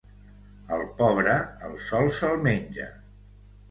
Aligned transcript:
Al 0.77 0.81
pobre 1.03 1.37
el 1.69 1.79
sol 1.91 2.13
se'l 2.19 2.45
menja. 2.51 2.93